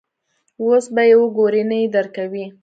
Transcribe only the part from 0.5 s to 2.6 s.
اوس به یې وګورې، نه یې درکوي.